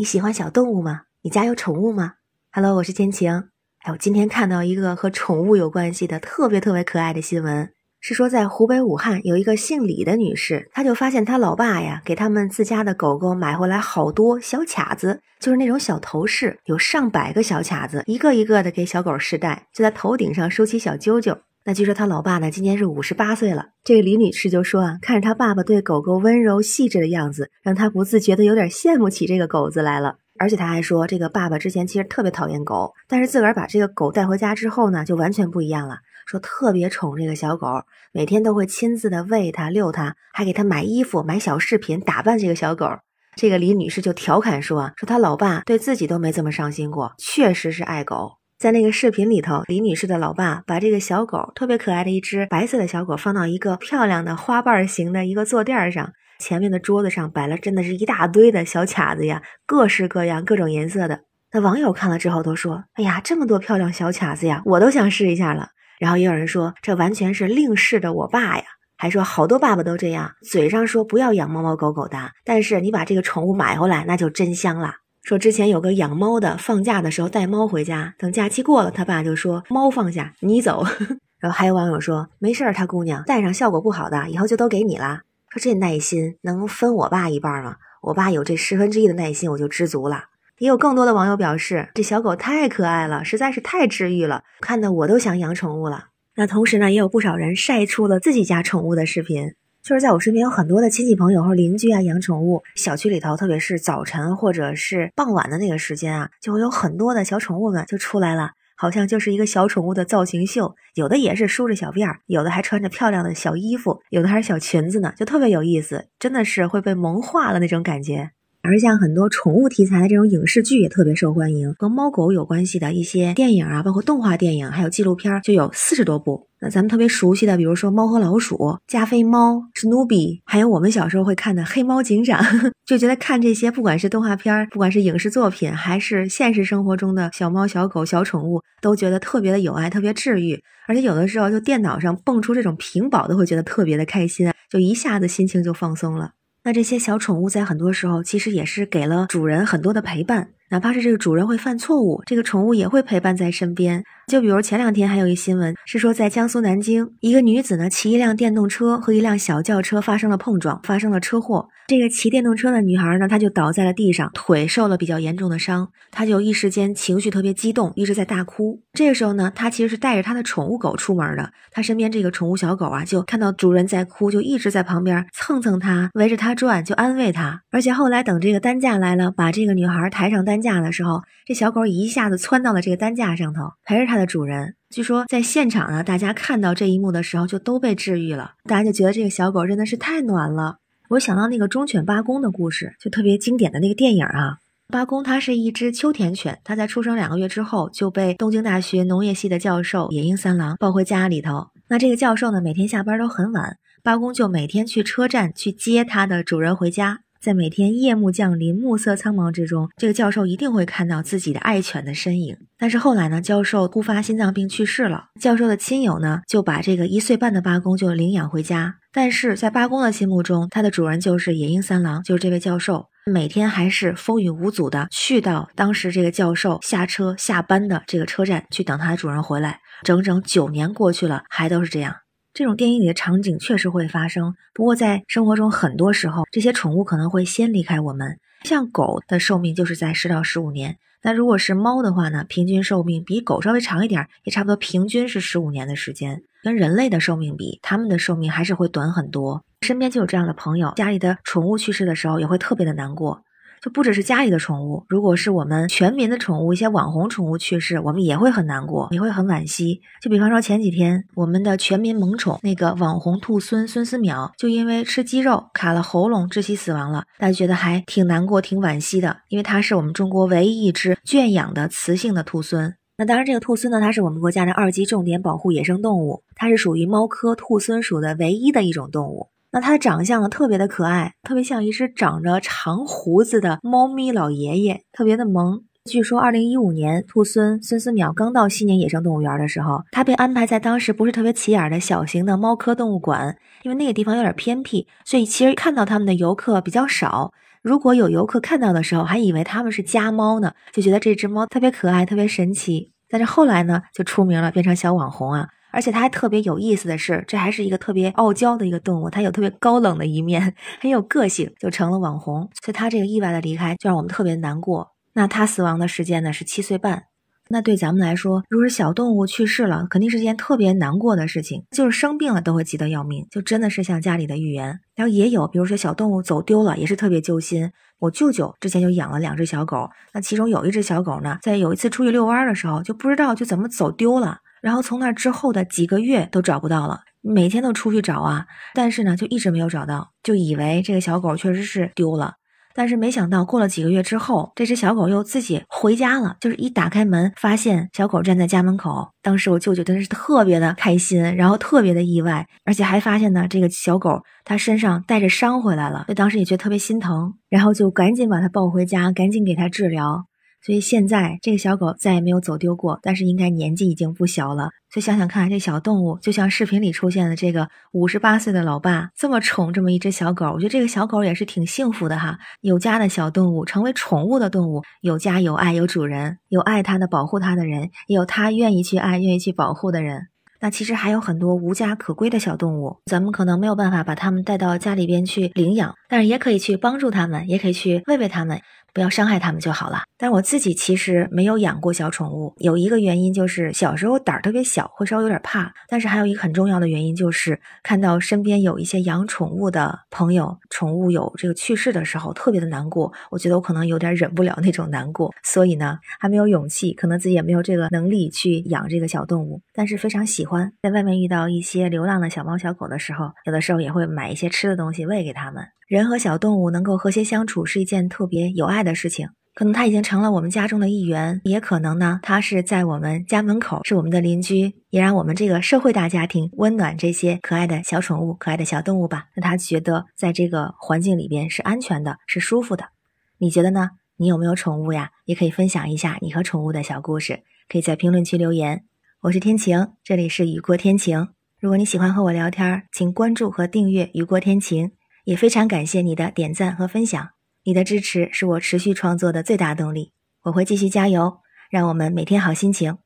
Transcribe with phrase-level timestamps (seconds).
[0.00, 1.02] 你喜欢小动物吗？
[1.22, 2.12] 你家有宠物吗
[2.52, 3.48] ？Hello，我是千晴。
[3.80, 21.36] 哎，我今天看到一个和宠物有关系的特别特别可爱的新闻，是说在湖北武汉有一个姓李的女士，她就发现她老爸呀给他们自家的狗狗买回来好多小卡子，就是那种小头饰，有上百个小卡子，一个一个的给小狗试戴，就在头顶上收起小揪揪。
[21.68, 23.66] 那据说他老爸呢，今年是五十八岁了。
[23.84, 30.16] 这个李女士就说啊，看着他爸爸对狗狗温柔细致的样子，让她不自觉的有点羡慕起这个狗子来了。
[30.38, 35.98] 而且他还说，这个爸爸之前其实特别讨厌狗，但是自个儿把这个狗带回家之后呢，就完全不一样了。
[36.26, 37.66] 说特别宠这个小狗，
[38.12, 42.88] 每天都会亲自的喂它、遛它，还给它买衣服、买小饰品，打扮这个小狗。
[43.36, 48.37] 这个李女士就调侃说啊，说他老爸对自己都没这么上心过，确实是爱狗。
[48.58, 61.20] 在那个视频里头，李女士的老爸把这个小狗特别可爱的一只白色的小狗放到一个漂亮的花瓣形的一个坐垫上，前面的桌子上摆了真的是一大堆的小卡子呀，各式各样、各种颜色的。
[61.52, 65.68] 那网友看了之后都说：“哎呀，这么多漂亮小卡子呀，我都想试一下了。”
[66.00, 68.64] 然后也有人说：“这完全是另世的我爸呀。”
[68.98, 74.94] 还说好多爸爸都这样，嘴上说不要养猫猫狗狗的，但是你把这个宠物买回来，那就真香了。
[75.28, 80.82] 说之前有个养猫的，放假的时候带猫回家，等假期过了，他爸就说猫放下，你走。
[81.38, 85.20] 然后还有网友说没事儿，他姑娘带上效果不好的，以后就都给你了。
[85.50, 87.76] 说这耐心能分我爸一半吗？
[88.04, 90.24] 我爸有这十分之一的耐心，我就知足了。
[90.60, 96.06] 也有更多的网友表示，这小狗太可爱了，实在是太治愈了，看得我都想养宠物了。
[96.36, 99.52] 那同时呢，也有不少人晒出了自己家宠物的视频。
[99.88, 118.32] 就是在我身边有很多的亲戚朋友或邻居啊养宠物，小区里头，特别是早晨或者是傍晚的那个时间啊，就会有很多的小宠物们就出来了，好像就是一个小宠物的造型秀，有的也是梳着小辫儿，有的还穿着漂亮的小衣服，有的还是小裙子呢，就特别有意思，真的是会被萌化了那种感觉。
[118.62, 126.48] 而像很多宠物题材的这种影视剧也特别受欢迎，和猫狗有关系的一些电影啊，包括动画电影，还有纪录片，就有四十多部。
[126.60, 128.56] 那咱们特别熟悉的，比如说《猫和老鼠》、
[128.88, 132.42] 加菲猫、史努比，还有我们小时候会看的《黑猫警长
[132.84, 140.60] 》，就觉得看这些，不管是动画片，不管是影视作品，还是现实生活中的小猫、小狗、小宠物，都觉得特别的有爱，特别治愈。
[140.88, 146.32] 而且有的时候，就电脑上蹦出这种屏保，都会觉得特别的开心，就一下子心情就放松了。
[146.68, 150.50] 那这些小宠物在很多时候，其实也是给了主人很多的陪伴。
[150.68, 154.04] 哪怕是这个主人会犯错误，这个宠物也会陪伴在身边。
[154.28, 161.66] 就比如前两天还有一新闻，是说在江苏南京，一个女子呢骑一辆电动车和一辆小轿车发生了碰撞，发生了车祸。
[161.86, 168.82] 这个骑电动车的女孩呢，她就倒在了地上，腿受了比较严重的伤，她就一时间情绪特别激动，一直在大哭。
[168.92, 177.62] 这个时候呢，她其实是带着她的宠物狗出门的，她身边这个宠物小狗啊，就看到主人在哭，就一直在旁边蹭蹭她，围着她转，就安慰她。
[177.70, 180.58] 而且后来等这个担架来了，把这个女孩抬上担。
[180.60, 184.74] 架的时候，这小狗一下子窜到了这个担架上头，陪着它的主人。
[184.90, 188.52] 据说在现场呢，大家看到这一幕的时候，就都被治愈了。
[188.64, 190.78] 大家就觉得这个小狗真的是太暖了。
[191.10, 194.58] 我想到那个忠犬八公的故事，就特别经典的那个电影啊。
[194.88, 201.68] 八公它是一只秋田犬，它在出生两个月之后就被东京大学农业系的教授野鹰三郎抱回家里头。
[201.88, 207.20] 那这个教授呢，每天下班都很晚，八公就每天去车站去接它的主人回家。
[207.40, 212.56] 在每天夜幕降临、暮色苍茫之中，这个教授一定会看到自己的爱犬的身影。
[212.78, 215.26] 但是后来呢，教授突发心脏病去世了。
[215.40, 218.96] 教授的亲友呢，就把这个一岁半的八公就领养回家。
[219.12, 223.06] 但是在八公的心目中，它的主人就是野鹰三郎，就是这位教授。
[223.26, 229.80] 每天还是风雨无阻的去到当时这个教授下车下班的这个车站去等他的主人回来。
[230.02, 232.14] 整整九年过去了，还都是这样。
[232.58, 238.36] 这种电影里的场景确实会发生，不过在生活中很多时候，这些宠物可能会先离开我们。
[238.64, 246.42] 像狗的寿命就是在十到十五年，那如果是猫的话呢，平均寿命比狗稍微长一点，也差不多平均是十五年的时间。
[246.64, 249.62] 跟人类的寿命比，它们的寿命还是会短很多。
[249.82, 253.44] 身边就有这样的朋友，家里的宠物去世的时候，也会特别的难过。
[253.80, 260.00] 就不只是家里的宠物，如果是我们全民的宠物，一些网红宠物去世，我们也会很难过，也会很惋惜。
[260.20, 272.94] 就比方说前几天，我们的全民萌宠那个网红兔孙孙思邈，就因为吃鸡肉卡了喉咙窒息死亡了，大家觉得还挺难过、挺惋惜的，因为它是我们中国唯一一只圈养的雌性的兔孙。
[273.20, 279.48] 那当然，这个兔孙呢，它是我们国家的二级重点保护野生动物，它是属于猫科兔孙属的唯一的一种动物。
[279.70, 285.82] 那它的长相呢，特别的可爱，特别像一只长着长胡子的猫咪老爷爷，特别的萌。
[286.06, 297.52] 据说，二零一五年兔孙孙思邈刚到西宁野生动物园的时候，它被安排在当时不是特别起眼的小型的猫科动物馆，因为那个地方有点偏僻，所以其实看到它们的游客比较少。
[297.82, 303.12] 如果有游客看到的时候，还以为他们是家猫呢，就觉得这只猫特别可爱，特别神奇。
[303.28, 305.68] 但是后来呢，就出名了，变成小网红啊。
[305.90, 312.68] 而且它还特别有意思的是，这还是一个特别傲娇的一个动物，它有特别高冷的一面， 很有个性，就成了网红。
[312.82, 315.12] 所以它这个意外的离开，就让我们特别难过。
[315.32, 317.24] 那它死亡的时间呢是七岁半。
[317.70, 325.00] 那对咱们来说，如果是小动物去世了，肯定是件特别难过的事情，就是生病了都会急得要命，就真的是像家里的预言。
[325.14, 327.92] 然后也有，比如说小动物走丢了，也是特别揪心。
[328.20, 334.60] 我舅舅之前就养了两只小狗，那其中有一只小狗呢，在有一次出去遛弯的时候，就不知道就怎么走丢了。
[334.82, 342.54] 然后从那之后的几个月都找不到了，每天都出去找啊，但是呢就一直没有找到，就以为这个小狗确实是丢了。
[342.94, 349.28] 但是没想到过了几个月之后，这只小狗又自己回家了，就是一打开门发现小狗站在家门口。
[349.40, 360.46] 当时我舅舅真的是特别的开心，然后特别的意外，而且还发现呢这个小狗它身上带着伤回来了，就当时也觉得特别心疼，然后就赶紧把它抱回家，赶紧给它治疗。
[360.84, 364.90] 所以现在这个小狗再也没有走丢过，但是应该年纪已经不小了。
[365.10, 372.58] 所以想想看，这小动物就像视频里出现的这个五十八岁的老爸，这么宠这么一只小狗，我觉得这个小狗也是挺幸福的哈。
[372.82, 380.48] 有家的小动物成为宠物的动物，有家有爱有主人，有爱它的保护它的人，也有它愿意去爱愿意去保护的人。
[380.80, 388.80] 那其实还有很多无家可归的小动物，咱们可能没有办法把它们带到家里边去领养，但是也可以去帮助它们，也可以去喂喂它们。
[389.14, 390.20] 不要伤害它们就好了。
[390.36, 395.92] 但是我自己其实没有养过小宠物，有一个原因就是小时候胆儿特别小，会稍微有点怕。
[396.06, 403.32] 但是还有一个很重要的原因就是看到身边有一些养宠物的朋友，宠物有这个去世的时候，特别的难过。
[403.50, 409.80] 我觉得我可能有点忍不了那种难过，所以呢，还没有勇气，可能自己也没有这个能力去养这个小动物。
[409.94, 415.82] 但是非常喜欢，在外面遇到一些流浪的小猫小狗的时候，有的时候也会买一些吃的东西喂给它们。
[416.08, 419.50] 人和小动物能够和谐相处是一件特别有爱的事情。
[419.74, 429.48] 可能它已经成了我们家中的一员，也可能呢，它是在我们家门口，是我们的邻居，也让我们这个社会大家庭温暖这些可爱的小宠物、可爱的小动物吧。
[429.52, 433.10] 让它觉得在这个环境里边是安全的，是舒服的。
[433.58, 434.08] 你觉得呢？
[434.38, 435.32] 你有没有宠物呀？
[435.44, 439.04] 也可以分享一下你和宠物的小故事，可以在评论区留言。
[439.42, 441.48] 我是天晴，这里是雨过天晴。
[441.78, 445.12] 如果你喜欢和我聊天，请关注和订阅雨过天晴。
[445.48, 447.52] 也非常感谢你的点赞和分享，
[447.84, 450.34] 你的支持是我持续创作的最大动力。
[450.64, 453.16] 我会继续加油，让我们每天好心情。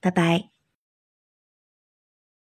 [0.00, 0.57] 拜拜。